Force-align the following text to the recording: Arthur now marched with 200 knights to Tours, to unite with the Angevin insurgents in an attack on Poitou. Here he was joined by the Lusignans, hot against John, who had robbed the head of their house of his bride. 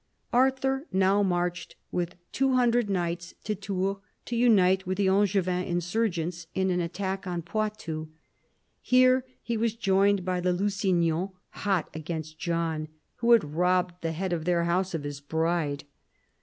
Arthur 0.33 0.87
now 0.91 1.21
marched 1.21 1.75
with 1.91 2.15
200 2.31 2.89
knights 2.89 3.35
to 3.43 3.53
Tours, 3.53 3.97
to 4.25 4.35
unite 4.35 4.87
with 4.87 4.97
the 4.97 5.07
Angevin 5.07 5.63
insurgents 5.63 6.47
in 6.55 6.71
an 6.71 6.79
attack 6.81 7.27
on 7.27 7.43
Poitou. 7.43 8.07
Here 8.81 9.23
he 9.43 9.57
was 9.57 9.75
joined 9.75 10.25
by 10.25 10.39
the 10.41 10.53
Lusignans, 10.53 11.29
hot 11.49 11.87
against 11.93 12.39
John, 12.39 12.87
who 13.17 13.31
had 13.33 13.53
robbed 13.53 14.01
the 14.01 14.13
head 14.13 14.33
of 14.33 14.45
their 14.45 14.63
house 14.63 14.95
of 14.95 15.03
his 15.03 15.19
bride. 15.21 15.83